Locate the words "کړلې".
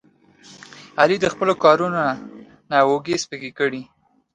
3.57-3.83